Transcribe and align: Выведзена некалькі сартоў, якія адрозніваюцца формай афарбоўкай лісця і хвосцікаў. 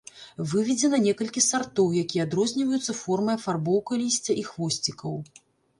Выведзена 0.51 0.99
некалькі 1.07 1.43
сартоў, 1.49 1.93
якія 2.03 2.25
адрозніваюцца 2.29 2.99
формай 3.03 3.35
афарбоўкай 3.41 3.97
лісця 4.05 4.33
і 4.43 4.53
хвосцікаў. 4.53 5.13